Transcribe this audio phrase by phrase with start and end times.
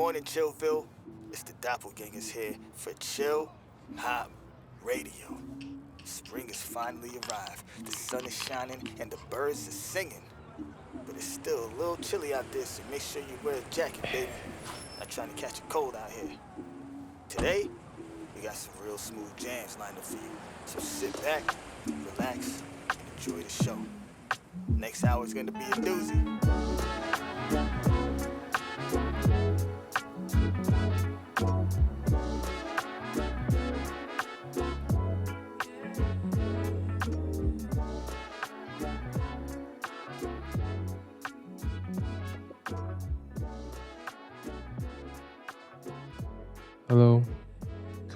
[0.00, 0.86] morning, Chillville.
[1.30, 3.52] It's the Doppelgangers here for Chill
[3.96, 4.30] Hop
[4.82, 5.36] Radio.
[6.04, 7.64] Spring has finally arrived.
[7.84, 10.22] The sun is shining and the birds are singing.
[11.06, 14.02] But it's still a little chilly out there, so make sure you wear a jacket,
[14.04, 14.28] baby.
[14.98, 16.30] Not trying to catch a cold out here.
[17.28, 17.68] Today,
[18.34, 20.30] we got some real smooth jams lined up for you.
[20.64, 21.42] So sit back,
[21.86, 23.76] relax, and enjoy the show.
[24.66, 27.89] Next hour is gonna be a doozy.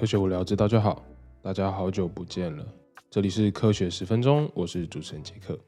[0.05, 1.03] 科学无聊知道就好。
[1.41, 2.67] 大家好久不见了，
[3.09, 5.59] 这里是科学十分钟，我是主持人杰克。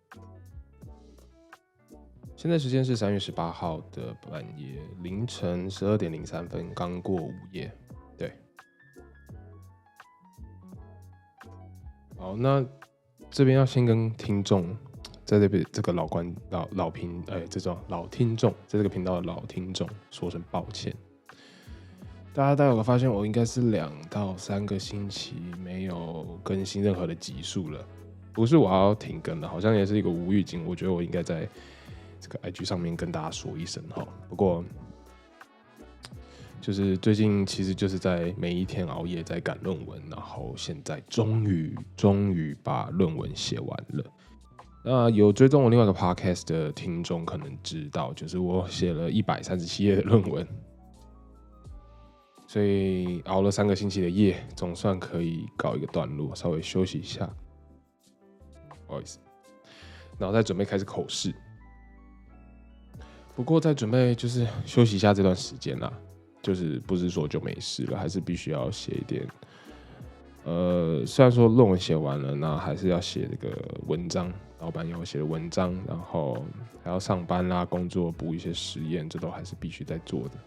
[2.36, 7.74] 现在时间是三月十八号的半夜凌晨十二点零三分，刚过午夜。
[8.18, 8.30] 对，
[12.18, 12.62] 好，那
[13.30, 14.76] 这边要先跟听众
[15.24, 20.94] 在这边这个老观老老频哎，这种老听众在这个频道的老听众说声抱歉。
[22.36, 27.82] 大家大概有发现，我应该是两到三个星期没有更新任何的集数了。
[28.34, 30.66] 不是我要停更了，好像也是一个无预警。
[30.66, 31.48] 我觉得我应该在
[32.20, 34.06] 这个 IG 上面跟大家说一声哈。
[34.28, 34.62] 不过，
[36.60, 44.04] 就是最近其实就是在每一天熬夜在赶论文，然后现在终于终于把论文写完了。
[44.84, 50.46] 那有追踪我另外一个 Podcast 的听众可能知道，就是我写了一百三十七页的论文。
[52.56, 57.28] 所以熬了三个星期的夜，总算可以告一个段落，稍微休息一下。
[58.86, 59.18] 不好意思，
[60.16, 61.34] 然后再准备开始口试。
[63.34, 65.92] 不过在准备就是休息一下这段时间啊，
[66.40, 69.28] 就是不是说就没事了，还是必须要写一点。
[70.44, 73.54] 呃，虽然说论文写完了，那还是要写这个
[73.86, 76.42] 文章，老板要写的文章，然后
[76.82, 80.38] 还要上班啦，工作补一些实验，这都还是必须在做的。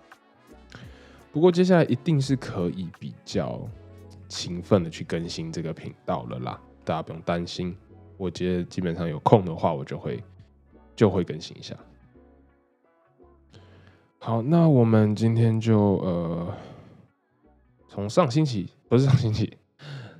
[1.31, 3.61] 不过接下来一定是可以比较
[4.27, 7.75] 勤奋的去更新这个频道了啦，大家不用担心。
[8.17, 10.23] 我觉得基本上有空的话，我就会
[10.95, 11.75] 就会更新一下。
[14.17, 16.53] 好，那我们今天就呃，
[17.87, 19.57] 从上星期不是上星期，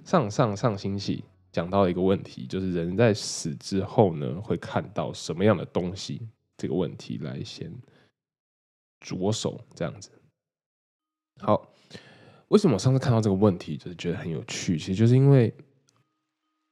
[0.06, 6.22] 上上上星期讲到一个问题，就是人在死之后呢，会看到什么样的东西？
[6.56, 7.74] 这个问题来先
[9.02, 10.12] 着手这样子。
[11.42, 11.68] 好，
[12.50, 14.78] 为什么我上次看到这个问题，就是觉得很有趣？
[14.78, 15.54] 其实就是因为，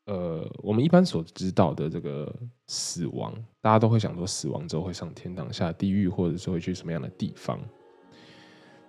[0.06, 2.34] 呃，我们一般所知道的这个
[2.68, 7.60] 死亡，大家都会想说，死亡之后会上天堂、下地狱，或者是会去什么样的地方？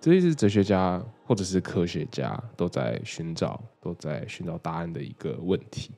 [0.01, 5.91] 这也是哲学家或者是科学家都在寻找、都在寻找答案的一个问题。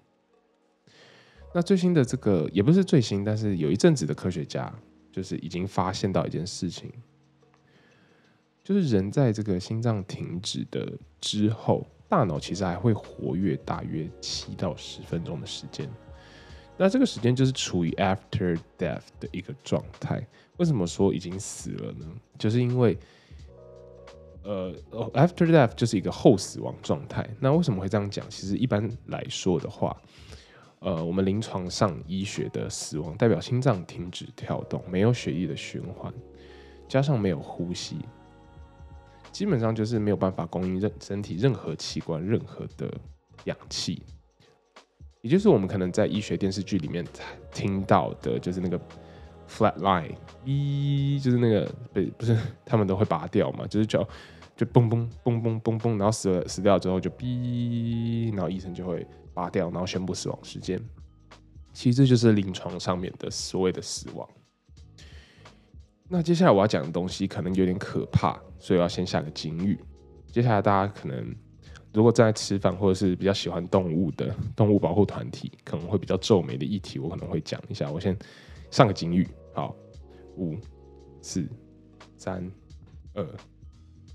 [1.53, 4.73] 那最新的这个也不是最新，但是有一阵子的科学家
[5.11, 6.91] 就是已经发现到一件事情。
[8.63, 15.89] 就是人在这个心脏停止的之后，大脑其实还会活跃大约七到十分钟的时间。
[16.77, 20.25] 那这个时间就是处于 after death 的一个状态。
[20.57, 22.05] 为什么说已经死了呢？
[22.39, 22.97] 就是因为，
[24.43, 24.73] 呃
[25.13, 27.27] ，after death 就是一个后死亡状态。
[27.39, 28.27] 那为什么会这样讲？
[28.29, 29.95] 其实一般来说的话，
[30.79, 36.11] 呃，我们临床上医学的死亡代表心脏停止跳动，没有血液的循环，
[36.87, 37.97] 加上没有呼吸。
[39.31, 42.91] 基本上就是没有办法供应任身体任何器官任何的
[43.45, 44.03] 氧气，
[45.21, 47.05] 也就是我们可能在医学电视剧里面
[47.51, 48.79] 听到的，就是那个
[49.47, 50.13] flat line，
[50.45, 54.07] 咦，就是那个不不是他们都会拔掉嘛，就是叫
[54.55, 60.79] 就嘣嘣嘣嘣嘣嘣，然后死了死掉之后就哔，然后医生就会拔掉，然后宣布死亡时间。
[61.73, 64.27] 其实这就是临床上面的所谓的死亡。
[66.13, 69.79] 那接下来我要讲的东西可能有点可怕，所以要先下个警语。
[70.29, 71.33] 接下来大家可能
[71.93, 77.89] 如果正在吃饭，或者是比较喜欢动物的动物保护团体，可能会比较皱眉的议题，我可能会讲一下。
[77.89, 78.13] 我先
[78.71, 79.73] 上个警语，好，
[80.35, 80.57] 五、
[81.21, 81.47] 四、
[82.17, 82.45] 三、
[83.13, 83.25] 二、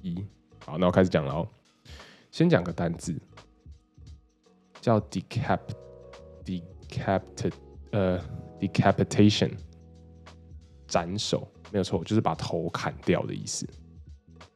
[0.03, 0.23] 一，
[0.67, 1.49] 好，那我开始讲了哦。
[2.31, 3.19] 先讲个单字，
[4.83, 7.53] 叫 decap，decapit，
[7.93, 8.21] 呃
[8.61, 9.51] ，decapitation，
[10.87, 11.49] 斩首。
[11.73, 13.67] 没有错，就是把头砍掉的意思。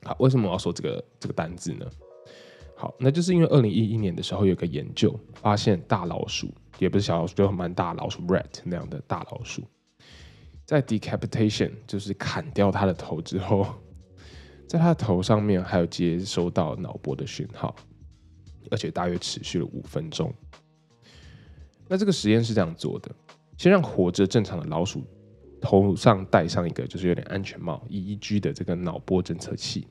[0.03, 1.87] 好，为什么我要说这个这个单字呢？
[2.77, 6.49] 好，那就是因为二零一一年的时候有个研究发现，大老鼠
[6.79, 9.63] 也不是小老鼠，就蛮大老鼠 rat 那样的大老鼠，
[10.65, 13.67] 在 decapitation 就是砍掉它的头之后，
[14.67, 17.77] 在它的头上面还有接收到脑波的讯号，
[18.71, 20.33] 而且大约持续了五分钟。
[21.87, 23.15] 那这个实验是这样做的：
[23.59, 25.05] 先让活着正常的老鼠
[25.61, 29.87] 头上戴上一个就是有点安全帽 （EEG） 的这个脑波侦测器，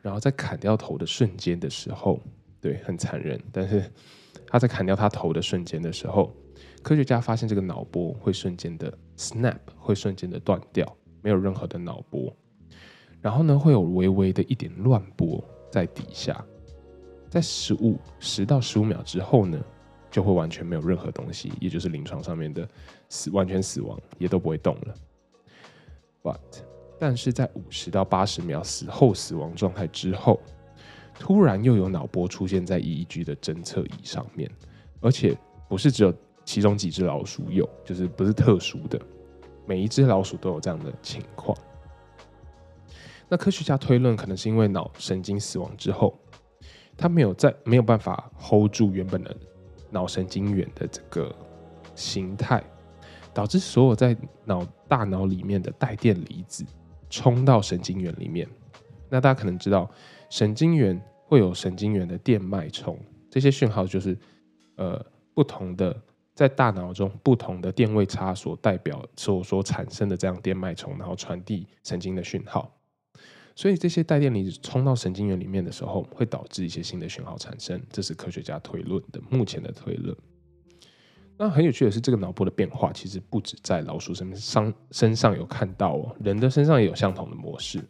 [0.00, 2.20] 然后在砍掉头的瞬间的时候，
[2.60, 3.90] 对，很残忍，但是
[4.46, 6.34] 他在砍掉他头的瞬间的时候，
[6.82, 12.34] 科学家发现这个脑波会瞬间的 snap，会瞬间的断掉，没有任何的脑波。
[13.20, 16.44] 然后呢，会有微微的一点乱波在底下，
[17.30, 19.58] 在十五十到十五秒之后呢，
[20.14, 22.68] 就会完全没有任何东西，也就是临床上面的
[23.08, 24.94] 死完全死亡，也都不会动了。
[26.22, 26.38] But，
[27.00, 30.38] 但是在五十到八十秒死后死亡状态之后，
[31.18, 34.48] 突然又有脑波出现在 EEG 的侦测仪上面，
[35.00, 35.36] 而且
[35.68, 36.14] 不是只有
[36.44, 38.96] 其中几只老鼠有，就是不是特殊的，
[39.66, 41.58] 每一只老鼠都有这样的情况。
[43.28, 46.16] 那科学家推论，可能是因为脑神经死亡之后，
[46.96, 49.36] 它没有在没有办法 hold 住原本的
[49.94, 51.34] 脑神经元的这个
[51.94, 52.62] 形态，
[53.32, 56.66] 导致所有在脑大脑里面的带电离子
[57.08, 58.46] 冲到神经元里面。
[59.08, 59.88] 那大家可能知道，
[60.28, 62.98] 神经元会有神经元的电脉冲，
[63.30, 64.18] 这些讯号就是
[64.74, 65.00] 呃
[65.32, 65.96] 不同的
[66.34, 72.70] 在大脑中不同的电位差所代表所所产生的这样电脉冲，然后传递神经的讯号。
[73.56, 80.16] 所以这些带电离子冲到神经元里面的时候，会导致一些新的讯号产生，这是科学家推论的目前的推论。
[81.36, 87.80] 那很有趣的是，这个脑波的变化其实不止在老鼠身上身上有看到哦，人的身上也有相同的模式。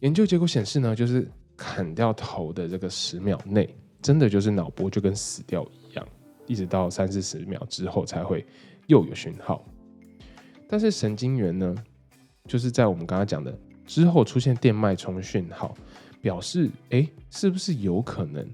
[0.00, 6.08] 研究结果显示呢，就是砍掉头的这个十秒内，真的就是脑波就跟死掉一样，
[6.46, 8.46] 一直到三四十秒之后才会
[8.86, 9.64] 又有讯号。
[10.68, 11.74] 但是神经元呢？
[12.48, 13.56] 就是在我们刚刚讲的
[13.86, 15.72] 之后出现电脉冲讯号，
[16.20, 18.44] 表示哎，是不是有可能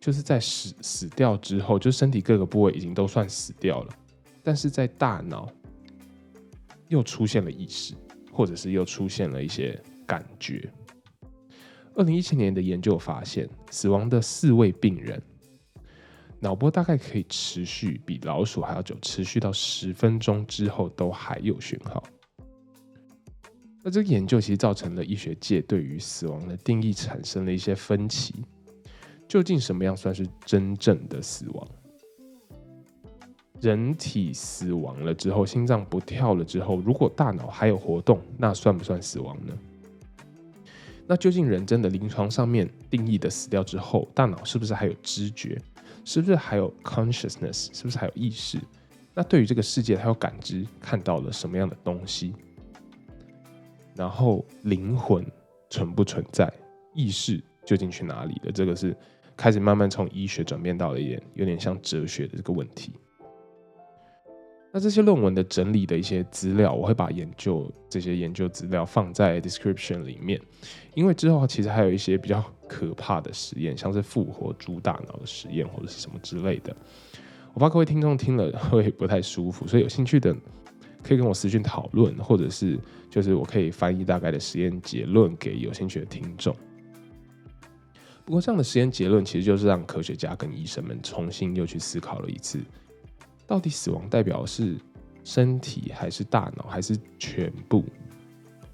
[0.00, 3.94] 就是在死死掉之后，就身体各个部位已经都算死掉了，
[4.42, 5.48] 但是在大脑
[6.88, 7.94] 又出现了意识，
[8.32, 10.68] 或者是又出现了一些感觉。
[11.94, 15.22] 二零一七年的研究发现，死亡的四位病人
[16.40, 22.02] 脑波大概可以持续比老鼠还要久，持续到十分钟之后都还有讯号。
[23.86, 28.34] 那这个研究其实造成了医学界对于死亡的定义产生了一些分歧。
[29.28, 31.68] 究竟什么样算是真正的死亡？
[33.60, 39.56] 人体死亡了之后，心脏不跳了之后，如果大脑还有活动，那算不算死亡呢？
[41.06, 45.56] 那究竟人真的临床上面定义的死掉之后，大脑是不是还有知觉？
[46.04, 47.68] 是不是还有 consciousness？
[47.72, 48.58] 是不是还有意识？
[49.14, 52.34] 那对于这个世界，还有感知，看到了什么样的东西？
[53.96, 55.24] 然后灵魂
[55.70, 56.52] 存不存在？
[56.94, 58.50] 意识究竟去哪里了？
[58.50, 58.96] 这个是
[59.36, 62.92] 开始慢慢从医学转变到了一点有点像哲学的这个问题。
[64.72, 70.40] 那这些论文的整理的一些资料，我会把研究这些研究资料放在 description 里面，
[70.94, 76.74] 因为之后其实还有一些比较可怕的实验，像是复活猪大脑的实验或者是什么之类的。
[77.52, 80.34] 我怕各位听众听了会不太舒服，所以有兴趣的。
[81.06, 86.54] 可以跟我私讯讨论，或者是就是我可以翻译大概的实验结论给有兴趣的听众。
[88.24, 92.58] 不过这样的实验结论其实就是让科学家跟医生们重新又去思考了一次，
[93.46, 94.74] 到底死亡代表是
[95.22, 97.84] 身体还是大脑还是全部？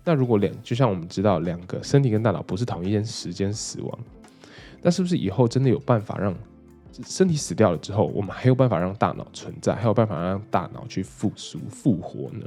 [0.02, 3.98] 那如果两就像我们知道两个身体跟大脑不是同一天时间死亡，
[4.80, 6.34] 那是不是以后真的有办法让？
[7.06, 12.46] 身体死掉了之后，我们还有办法让大脑存在，还有办法让大脑去复苏、复活呢？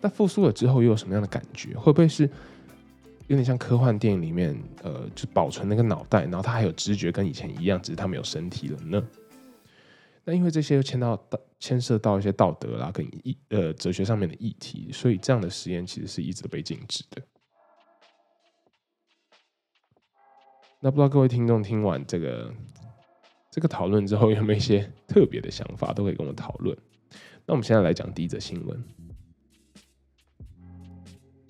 [0.00, 1.74] 那复苏了之后又有什么样的感觉？
[1.76, 2.30] 会不会是
[3.26, 9.02] 有点像科幻电影里面，呃，就保存那个脑袋，然后它还有知觉，跟以前一样，只是它没有身体了呢？
[10.24, 11.20] 那因为这些又牵到
[11.58, 17.22] 牵涉到一些道德啦，跟议呃哲学上面的议题，所以这样的实验其实是一直都被禁止的。
[20.80, 22.52] 那不知道各位听众听完这个。
[23.50, 26.76] 这个讨论之后有没有一些特别的想法，都可以跟我讨论。
[27.44, 28.84] 那我们现在来讲第一则新闻：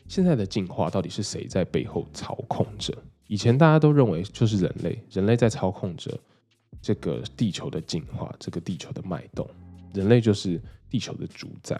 [0.09, 2.97] 现在的进化到底是谁在背后操控着？
[3.27, 6.19] 以前大家都认为就是人类，人类在操控着
[6.81, 9.47] 这个地球的进化，这个地球的脉动，
[9.93, 11.79] 人类就是地球的主宰。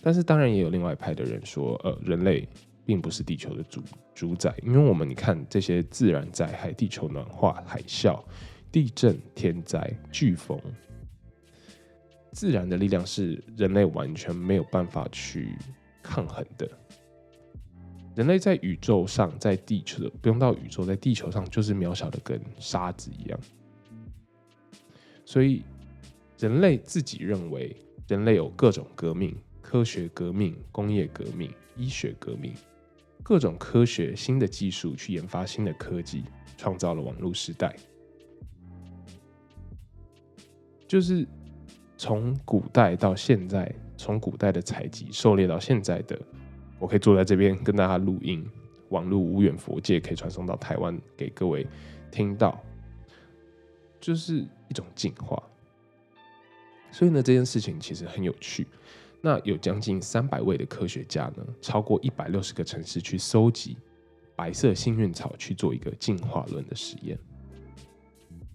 [0.00, 2.48] 但是当然也有另外一派的人说，呃，人类
[2.86, 3.82] 并不是地球的主
[4.14, 8.22] 主宰，因为我们你看这些自然灾害，地球暖化、海啸。
[8.74, 10.60] 地震、天灾、飓风，
[12.32, 15.56] 自然的力量是人类完全没有办法去
[16.02, 16.68] 抗衡的。
[18.16, 23.38] 人类在宇宙上，在地球不用到宇宙，在地球上就是渺小的跟沙子一样。
[25.24, 25.62] 所以，
[26.36, 27.76] 人类自己认为，
[28.08, 32.52] 人类有各种革命：科学革命、工业革命、医学革命，
[33.22, 36.24] 各种科学新的技术去研发新的科技，
[36.56, 37.76] 创造了网络时代。
[40.86, 41.26] 就是
[41.96, 46.18] 从古代到现在，从古代的采集狩猎到现在的。
[46.78, 48.46] 我可以坐在这边跟大家录音，
[48.90, 51.66] 网络无远佛界可以传送到台湾给各位
[52.10, 52.60] 听到，
[54.00, 55.42] 就是一种进化。
[56.90, 58.66] 所以呢，这件事情其实很有趣。
[59.22, 63.78] 那有将近三百位的科学家呢，超过一百六十个城市去搜集
[64.36, 67.18] 白色幸运草去做一个进化论的实验。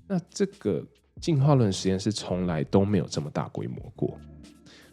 [0.08, 0.86] 那这个
[1.20, 4.20] 进化论实验室从来都没有这么大规模过。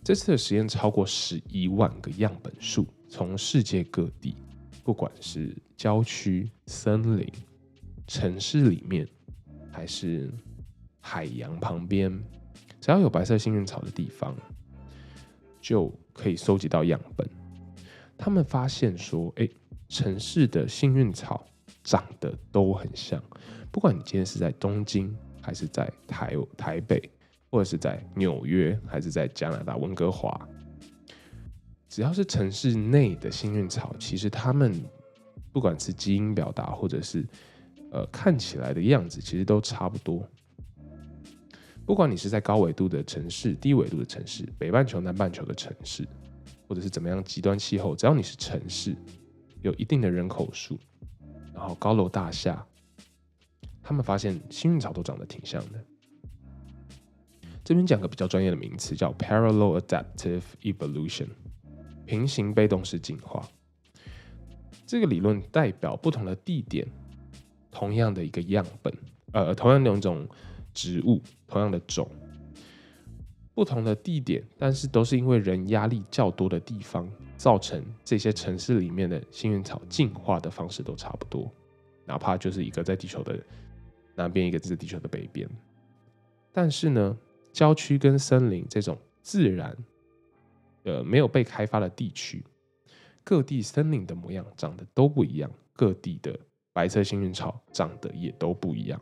[0.02, 2.86] 这次的实验超过十一万个样本数。
[3.08, 4.34] 从世界各地，
[4.82, 7.26] 不管是郊区、森林、
[8.06, 9.08] 城市里面，
[9.70, 10.30] 还是
[11.00, 12.12] 海洋旁边，
[12.80, 14.36] 只要有白色幸运草的地方，
[15.60, 17.26] 就可以收集到样本。
[18.18, 19.48] 他们发现说，哎，
[19.88, 21.46] 城市的幸运草
[21.84, 23.22] 长得都很像，
[23.70, 27.00] 不管你今天是在东京，还是在台台北，
[27.48, 30.36] 或者是在纽约，还是在加拿大温哥华。
[31.88, 34.74] 只要是城市内的幸运草，其实它们
[35.52, 37.24] 不管是基因表达，或者是
[37.92, 40.28] 呃看起来的样子，其实都差不多。
[41.84, 46.04] 不管你是在高纬度的城市、低纬度的城市、北半球、南半球的城市，
[46.66, 48.96] 或者是怎么样极端气候，只要你是城市，
[49.62, 50.76] 有一定的人口数，
[51.54, 52.66] 然后高楼大厦，
[53.86, 55.84] 他们发现幸运草都长得挺像的。
[57.62, 61.28] 这边讲个比较专业的名词，叫 Parallel Adaptive Evolution。
[62.04, 63.48] 平行被动式进化，
[64.86, 66.86] 这个理论代表不同的地点，
[67.70, 68.92] 同样的一个样本，
[69.32, 70.28] 呃，同样两种
[70.72, 72.08] 植物，同样的种，
[73.54, 81.52] 不同的地点，但是都是因为人压力较多的地方，造成这些城市里面的幸运草进化的方式都差不多，
[82.04, 83.36] 哪怕就是一个在地球的
[84.16, 85.48] 南边，一个是地球的北边，
[86.52, 87.16] 但是呢，
[87.52, 89.76] 郊区跟森林这种自然。
[90.84, 92.44] 呃，没有被开发的地区，
[93.24, 96.38] 各地森林的模样长得都不一样，各地的
[96.72, 99.00] 白色幸运草长得也都不一样。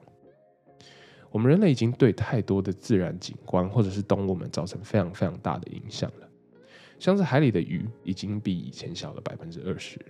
[1.30, 6.28] 我们人类已经对太多的自然景观或者是动物们造成非常非常大的影响了，
[6.98, 10.00] 像是海里的鱼已经比以前小了百分之二十，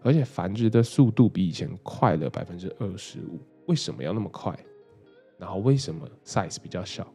[0.00, 3.40] 而且繁殖的速度比以前快了百分之二十五。
[3.66, 4.58] 为什么要那么快？
[5.38, 7.06] 然后为什么 size 比较小？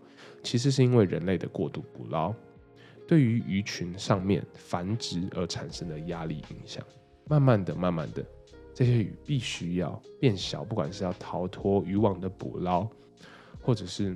[0.43, 2.33] 其实是因为人类的过度捕捞。
[3.07, 6.85] 对于鱼群上面繁殖而产生的压力影响，
[7.27, 8.23] 慢慢的、慢慢的，
[8.71, 12.87] 这些鱼必须要变小，不管是要逃脱渔网的捕捞，
[13.61, 14.15] 或者是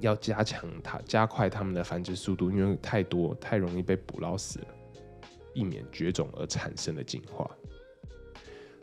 [0.00, 4.66] 要加强它、加快它们的繁殖速度，因为太多、太容易被捕捞死了，
[5.54, 7.48] 避免绝种而产生的进化。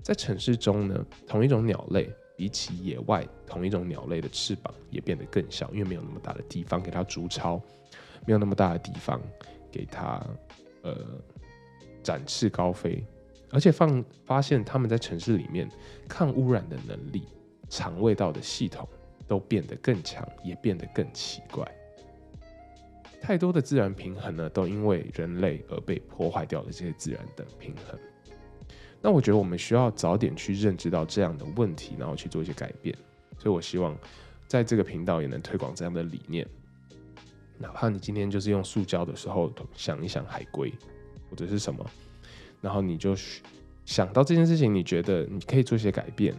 [0.02, 7.62] 在城市中呢，同一种鸟类比起野外同一种鸟类的翅膀也变得更小，因为没有那么大的地方给它筑巢。
[8.28, 9.22] 没有那么大的地方
[9.72, 10.20] 给它，
[10.82, 10.98] 呃，
[12.02, 13.06] 展翅高飞，
[13.52, 15.70] 而且放发现他们在城市里面
[16.08, 17.28] 抗污染的能力、
[17.70, 18.90] 肠胃道的系统
[19.28, 21.72] 都变得更强，也变得更奇怪。
[23.22, 28.00] 太多的自然平衡呢，都因为人类而被破坏掉了这些自然的平衡。
[29.06, 32.98] 那我觉得我们需要早点去认知到这样的问题，然后去做一些改变。
[33.38, 33.96] 所以我希望
[34.48, 36.44] 在这个频道也能推广这样的理念。
[37.60, 40.74] 哪怕你今天就是用塑胶的时候，想一想海龟
[41.30, 41.86] 或者是什么，
[42.62, 43.16] 然后你就
[43.86, 46.36] 想到这件事情，你觉得你可以做一些改变，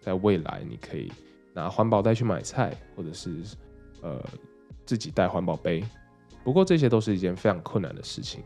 [0.00, 1.12] 在未来你可以
[1.52, 3.42] 拿环保袋去买菜，或者是
[4.00, 4.24] 呃
[4.86, 5.84] 自己带环保杯。
[6.42, 8.42] 不过这些都是一件非常困难的事情，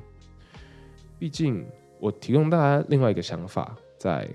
[1.21, 1.65] 毕竟
[1.99, 4.29] 我提供大家另外一个想法，在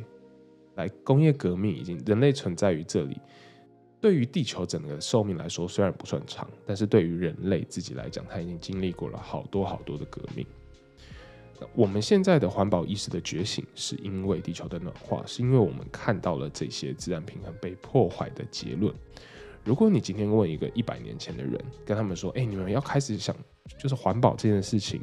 [0.76, 3.18] 来工业革命已经人类存在于这里。
[4.02, 10.46] 对于地球整个寿命来说，虽然不算长，但是对于人类自己来讲，它已经经历过了好多好多的革命。
[11.76, 18.96] 我们现在的环保意识的觉醒，是因为地球的暖化，是因为我们看到了这些自然平衡被破坏的结论。
[19.66, 23.36] 如果你今天问一个一百年前的人，跟他们说：“哎，你们要开始想，
[23.78, 25.02] 就是环保这件事情，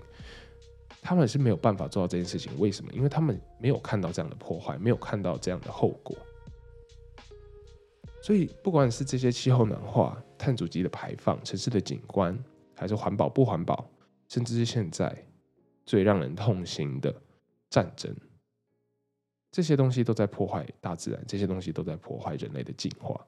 [1.07, 2.51] 他们是没有办法做到这件事情。
[2.59, 2.93] 为什么？
[2.93, 6.17] 因为他们没有看到这样的破坏，没有看到这样的后果。”
[8.21, 12.37] 所以，不管是这些气候暖化、碳足迹的排放、城市的景观，
[12.75, 13.89] 还是环保不环保，
[14.27, 15.17] 甚至是现在
[15.85, 17.15] 最让人痛心的
[17.71, 18.13] 战争，
[19.53, 23.25] 这些东西都在破坏大自然，这些东西都在破坏人类的进化。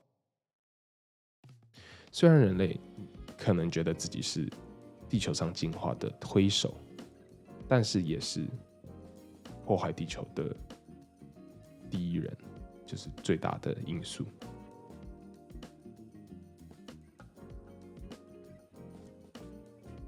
[2.11, 2.77] 虽然人类
[3.37, 4.51] 可能觉得自己是
[5.09, 6.75] 地球上进化的推手，
[7.69, 8.45] 但是也是
[9.65, 10.57] 破坏地球的
[11.91, 12.35] 第一人，
[12.87, 14.25] 就是最大的因素。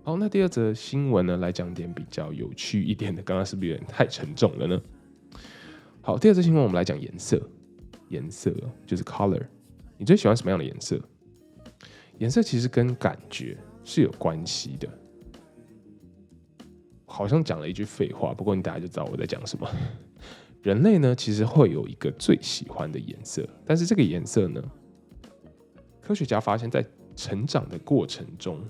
[0.02, 3.23] 好，那第二则新闻呢，来讲点比较有趣一点的。
[3.23, 4.81] 刚刚是不是有点太沉重了呢？
[6.00, 7.40] 好，第二则新闻我们来讲颜色，
[8.09, 8.50] 颜色
[8.87, 9.47] 就是 color。
[9.99, 10.99] 你最喜欢什么样的颜色？
[12.19, 14.88] 颜色其实跟感觉是有关系的。
[17.12, 19.69] 好像讲了一句废话，不过你大家就知道我在讲什么。
[20.62, 24.62] 人类呢，其实会有一个最喜欢的颜色，但是这个颜色呢，
[26.00, 26.85] 科学家发现，在
[27.17, 28.61] 成长的过程中。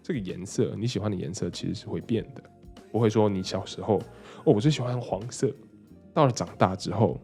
[0.00, 2.42] 这个颜色你喜欢的颜色其实是会变的，
[2.92, 3.98] 不会说你小时候
[4.44, 5.52] 哦，我最喜欢黄色，
[6.14, 7.20] 到了长大之后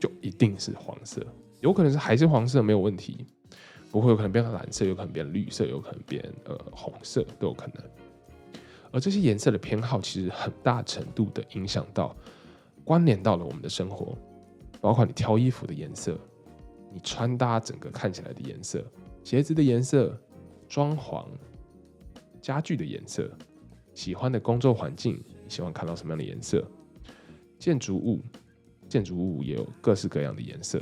[0.00, 1.24] 就一定是黄色，
[1.60, 3.26] 有可能是还是黄色没有问题，
[3.92, 7.82] 不会有可能变成蓝色，有可能变绿色，有可能变呃红色都有可能。
[8.92, 12.14] 而这些颜色的偏好其实很大程度的影响到
[12.84, 14.16] 关联到了我们的生活，
[14.80, 16.18] 包括你挑衣服的颜色，
[16.92, 18.84] 你穿搭整个看起来的颜色，
[19.24, 20.18] 鞋子的颜色，
[20.68, 21.26] 装潢。
[22.40, 23.28] 家具的颜色，
[23.92, 26.64] 喜欢的工作环境，你喜欢看到什么样的颜色？
[27.58, 28.20] 建筑物，
[28.88, 30.80] 建筑物也有各式各样的颜色，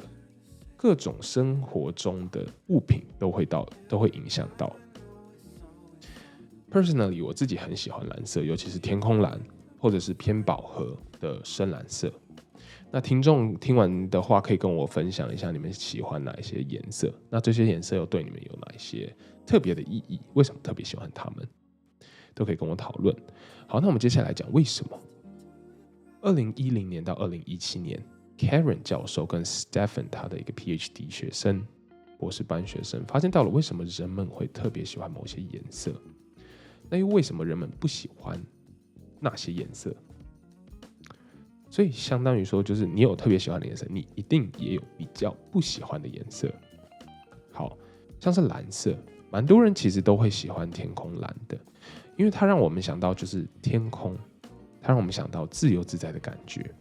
[0.77, 4.77] 各种生活中的物品都会到，都会影响到。
[6.75, 9.41] Personally，我自己很喜欢蓝色，尤其是天空蓝，
[9.79, 12.13] 或者是偏饱和的深蓝色。
[12.91, 17.15] 那听众听完的话，可以跟我分享一下你们喜欢哪一些颜色？
[17.31, 19.15] 那这些颜色又对你们有哪一些？
[19.47, 21.47] 特别的意义，为什么特别喜欢他们，
[22.35, 23.15] 都可以跟我讨论。
[23.69, 24.99] 好，那我们接下来讲为什么。
[26.23, 28.05] 二零一零年到二零一七年
[28.37, 31.65] ，Karen 教授跟 Stephen 他的一个 PhD 学生，
[32.19, 35.93] 博士班学生，发现到了为什么人们会特别喜欢某些颜色，
[36.89, 38.41] 那又为什么人们不喜欢
[39.21, 39.95] 那些颜色？
[41.71, 46.53] 所以相当于说，就是你有特别喜欢的颜色，你一定也有比较不喜欢的颜色。
[47.53, 47.77] 好
[48.21, 48.97] 像是蓝色。
[49.31, 51.59] 蛮多人其实都会喜欢天空蓝的，
[52.17, 54.17] 因为它让我们想到就是天空，
[54.81, 56.73] 它让我们想到自由自在的感觉，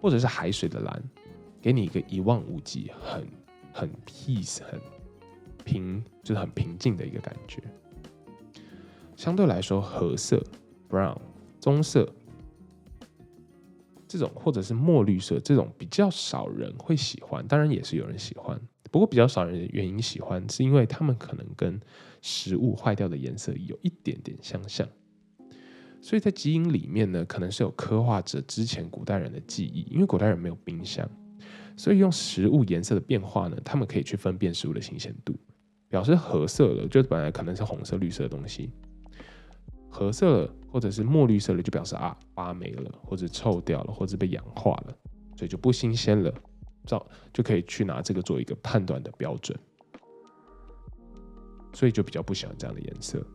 [0.00, 1.02] 或者是海水的蓝，
[1.60, 3.28] 给你一个一望无际、很
[3.70, 4.80] 很 peace、很
[5.62, 7.62] 平，就是很平静的一个感觉。
[9.16, 10.42] 相对来说，褐色
[10.88, 11.16] （brown）、
[11.60, 12.12] 棕色
[14.06, 18.60] 这种，或者是墨绿色这种，比较少人会喜欢，当然也是有人喜欢。
[18.90, 21.80] 不过比较少人原因喜欢，是因为他们可能跟
[22.22, 24.86] 食物坏掉的颜色有一点点相像，
[26.00, 29.82] 所以在基因里面呢，可能是有刻画着之前古代人的记忆。
[29.90, 31.10] 因为古代人没有冰箱，
[31.76, 35.34] 所以用食物颜色的变化呢，他们可以去分辨食物的新鲜度，
[35.88, 38.70] 表示褐色了，就本来可能是红色、绿色的东西，
[39.94, 44.96] 褐色了或者是墨绿色了，就表示啊发霉了，或者臭掉了，或者被氧化了，
[45.36, 46.34] 所以就不新鲜了。
[46.86, 49.58] 照就可以去拿这个做一个判断的标准，
[51.72, 53.26] 所以就比较不喜欢这样的颜色。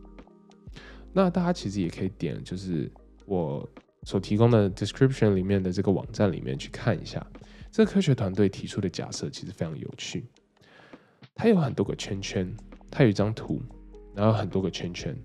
[1.12, 2.88] 那大家其实也可以点，就是
[3.26, 3.68] 我
[4.04, 7.26] 所提供的 description 里面的这个网站里面去看一下，
[7.72, 10.24] 这个科学团队提出的假设其实非常有趣。
[11.34, 12.54] 它有很多个圈圈，
[12.88, 13.60] 它有一张图，
[14.14, 15.16] 然后很多个圈圈，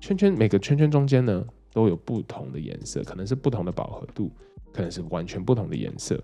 [0.00, 4.30] 圈圈每个圈圈中间呢都有不同的颜色，可能是不同的饱和度，
[4.72, 6.20] 可能是完全不同的颜色。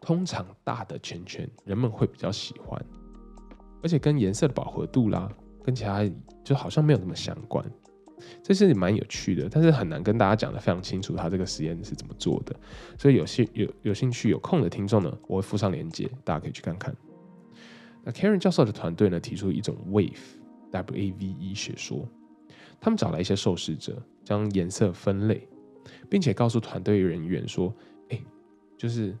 [0.00, 2.80] 通常大的圈圈人们会比较喜欢，
[3.82, 6.08] 而且跟颜色的饱和度啦，跟其他
[6.44, 7.64] 就好像没有那么相关，
[8.42, 12.54] 这是蛮有趣的，但是很难跟大家讲的非常清楚，他这个实验是怎么做的。
[12.98, 16.94] 所以有兴有有兴趣有空的听众呢，我会附上链接，大家可以去看看。
[18.04, 20.12] 那 Karen 教授的团队呢，提出一种 Wave
[20.70, 22.06] W A V E 学说，
[22.80, 25.48] 他们找来一些受试者，将颜色分类，
[26.08, 27.74] 并且告诉团队人员说
[28.10, 28.20] ：“哎，
[28.76, 29.16] 就是。”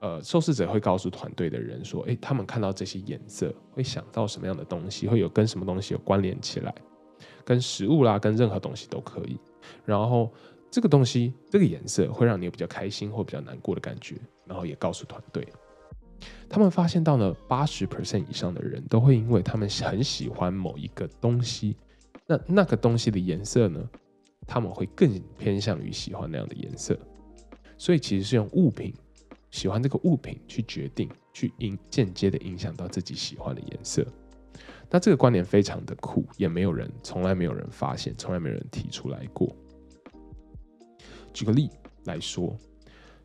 [0.00, 5.08] 呃，受试者会告诉团队的人说：“诶，他们看到这些颜色会想到什么样的东西？
[5.08, 6.74] 会有跟什么东西有关联起来？
[7.42, 9.40] 跟食物啦，跟任何东西都可以。
[9.82, 10.30] 然后
[10.70, 14.16] 这个东西，这个颜色会让你有比较开心或比较难过的感觉。
[14.44, 15.48] 然后也告诉团队，
[16.50, 21.78] 他们发现到呢，八十 percent 以上的人都会因为他们很喜欢某一个东西，
[22.26, 23.88] 那那个东西的颜色呢，
[24.46, 26.98] 他们会更偏向于喜欢那样的颜色。
[27.78, 28.94] 所以其实是用物品。”
[29.54, 34.04] 喜欢这个物品去决定，去影间接的影响到自己喜欢的颜色。
[34.90, 39.54] 那这个观点非常的酷，也没有人从来没有人发现，从来没有人提出来过。
[41.32, 41.70] 举个例
[42.02, 42.56] 来说，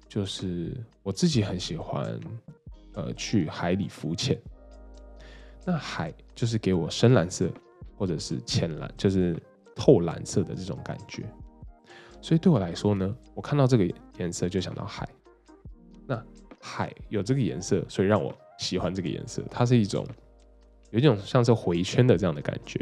[0.07, 2.19] 就是我自己很喜欢，
[2.93, 4.39] 呃，去海里浮潜。
[5.65, 7.51] 那海就是给我深蓝色
[7.99, 9.37] 或者是浅蓝，就是
[9.75, 11.25] 透蓝色的这种感觉。
[12.21, 13.85] 所以对我来说呢，我看到这个
[14.17, 15.07] 颜色就想到海。
[16.07, 16.23] 那
[16.61, 19.43] 海有这个颜色，所以让我喜欢这个颜色。
[19.51, 20.07] 它是一种
[20.91, 22.79] 有一种像是回圈的这样的感觉。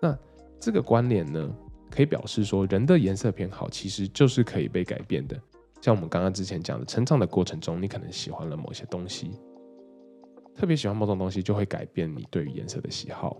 [0.00, 0.18] 那
[0.58, 1.48] 这个关联呢，
[1.88, 5.40] 可以表示说，人的颜色偏好其实就是可以被改变的。
[5.80, 9.30] 像我们刚刚之前讲的，成长的过程中，你可能喜欢了某些东西，
[10.54, 13.36] 特别喜欢某种东西，就会改变你对于颜色的喜好。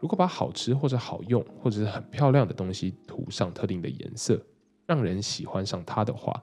[0.00, 4.40] 如果把好吃或者好用或者是很漂亮的东西涂上特定的颜色，
[4.86, 6.42] 让人喜欢上它的话，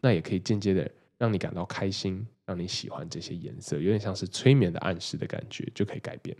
[0.00, 6.36] 那也可以间接的让你感到开心，让你喜欢这些颜色，有点像是催眠的暗示的感觉，就可以改变。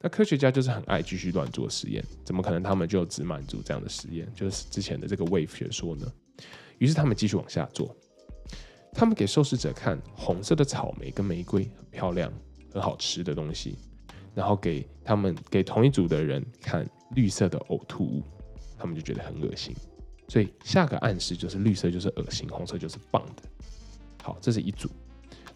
[0.00, 4.28] 那科学家就是很爱继续乱做实验，怎么可能他们就只满足这样的实验？
[4.34, 6.12] 就是之前的这个 Wave 学说呢？
[6.78, 7.94] 于是他们继续往下做，
[8.92, 12.32] 他们给受试者看红色的草莓跟玫瑰很漂亮、
[12.72, 13.78] 很好吃的东西。
[14.34, 18.22] 然后给他们给同一组的人看绿色的呕吐物，
[18.78, 19.74] 他们就觉得很恶心。
[20.28, 23.42] 所以下个暗示就是绿色就是恶心，红色就是棒的。
[24.22, 24.88] 好，这是一组。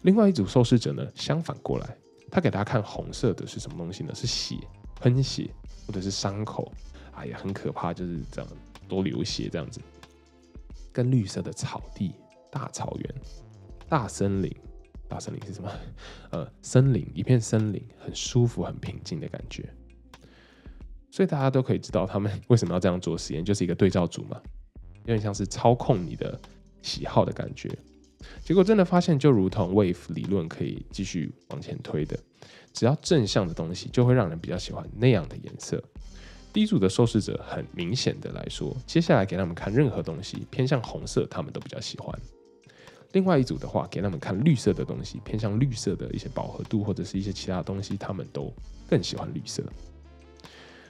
[0.03, 1.97] 另外一组受试者呢，相反过来，
[2.29, 4.13] 他给大家看红色的是什么东西呢？
[4.13, 4.55] 是血，
[4.99, 5.49] 喷血
[5.87, 6.71] 或者是伤口，
[7.13, 8.51] 哎呀，很可怕，就是这样
[8.87, 9.81] 多流血这样子。
[10.93, 12.13] 跟绿色的草地、
[12.51, 13.15] 大草原、
[13.89, 14.55] 大森林。
[15.07, 15.71] 大森林是什么？
[16.31, 19.67] 呃，森林，一片森林，很舒服、很平静的感觉。
[21.09, 24.39] 所以大家都可以知道他们为什么要这样做实验，就是一个对照组嘛，
[25.05, 26.39] 有点像是操控你的
[26.81, 27.69] 喜好的感觉。
[28.43, 32.19] 结果真的发现，就如同 Wave 理论可以继续往前推的，
[32.73, 35.81] 只要正向的东西，就会让人比较喜欢那样的颜色。
[36.51, 42.19] 第一组的受试者很明显的来说，接下来给他们看任何东西偏向红色，他们都比较喜欢。
[43.17, 48.53] 另外一组的话，给他们看绿色的东西，偏向绿色的一些饱和度或者是一些其他东西，他们都
[48.87, 49.63] 更喜欢绿色。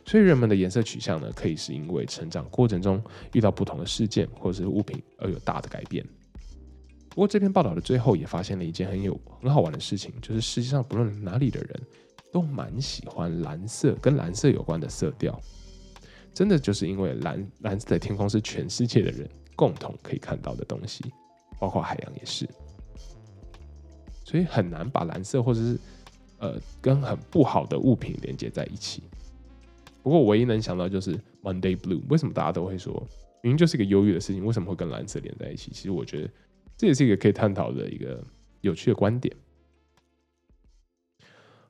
[0.05, 6.05] 所以人们的颜色取向呢，可以是因为成长过程中遇到不同的事件或者是物品而有大的改变。
[7.07, 11.81] 不过这篇报道的最后也发现了一件很有很好玩的事情，就是世界上不论哪里的人
[12.33, 15.39] 都蛮喜欢蓝色跟蓝色有关的色调。
[16.33, 21.05] 真的就是因为蓝蓝色的天空是全世界的人共同可以看到的东西。
[21.59, 22.47] 包括海洋也是，
[24.23, 25.79] 所以很难把蓝色或者是
[26.39, 29.03] 呃跟很不好的物品连接在一起。
[30.03, 32.93] 不过唯一能想到就是 Monday Blue，为什么大家都会说
[33.41, 35.71] 明明就是一个忧郁的事情，为什么会跟蓝色连在一起？
[35.71, 36.29] 其实我觉得
[36.77, 38.23] 这也是一个可以探讨的一个
[38.61, 39.35] 有趣的观点。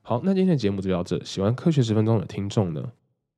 [0.02, 1.22] 好，那今天的节目就到这。
[1.24, 2.92] 喜欢科学十分钟的听众呢，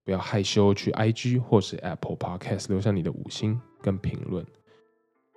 [0.05, 4.47] 不要害羞去 IG 或是 Apple Podcast 留下你的五星跟评论。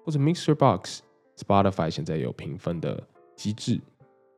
[0.04, 1.02] 或者 Mixer Box、
[1.38, 3.02] Spotify 现在有评分的
[3.36, 3.80] 机制。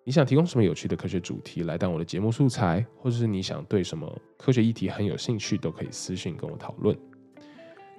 [0.04, 6.96] 你想提供什么有趣的科学主题来当我的节目素材，或者是你想对什么科学议题很有兴趣，都可以私信跟我讨论。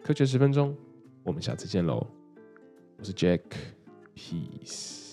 [0.04, 0.76] 科学十分钟，
[1.24, 2.06] 我们下次见喽！
[2.96, 5.05] 我是 Jack，Peace。